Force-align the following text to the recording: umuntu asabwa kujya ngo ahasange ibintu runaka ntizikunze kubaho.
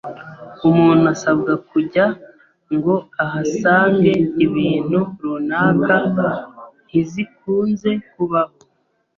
umuntu 0.69 1.05
asabwa 1.13 1.53
kujya 1.69 2.05
ngo 2.75 2.95
ahasange 3.23 4.11
ibintu 4.45 4.99
runaka 5.21 5.97
ntizikunze 6.85 7.91
kubaho. 8.13 8.55